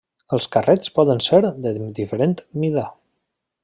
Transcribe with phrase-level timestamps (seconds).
[0.37, 2.91] Els carrets poden ser de diferent mida.